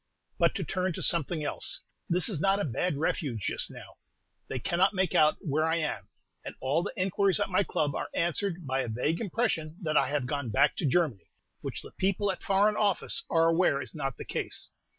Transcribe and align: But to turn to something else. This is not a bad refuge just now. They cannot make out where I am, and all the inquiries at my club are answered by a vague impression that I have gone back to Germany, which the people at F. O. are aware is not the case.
But 0.39 0.55
to 0.55 0.63
turn 0.63 0.93
to 0.93 1.03
something 1.03 1.43
else. 1.43 1.81
This 2.09 2.27
is 2.27 2.41
not 2.41 2.59
a 2.59 2.65
bad 2.65 2.97
refuge 2.97 3.41
just 3.43 3.69
now. 3.69 3.97
They 4.47 4.57
cannot 4.57 4.95
make 4.95 5.13
out 5.13 5.37
where 5.41 5.63
I 5.65 5.75
am, 5.75 6.07
and 6.43 6.55
all 6.59 6.81
the 6.81 6.91
inquiries 6.97 7.39
at 7.39 7.49
my 7.51 7.61
club 7.61 7.93
are 7.93 8.09
answered 8.15 8.65
by 8.65 8.81
a 8.81 8.87
vague 8.89 9.21
impression 9.21 9.77
that 9.83 9.97
I 9.97 10.09
have 10.09 10.25
gone 10.25 10.49
back 10.49 10.75
to 10.77 10.87
Germany, 10.87 11.29
which 11.61 11.83
the 11.83 11.91
people 11.91 12.31
at 12.31 12.41
F. 12.41 12.49
O. 12.49 12.95
are 13.29 13.47
aware 13.49 13.79
is 13.79 13.93
not 13.93 14.17
the 14.17 14.25
case. 14.25 14.71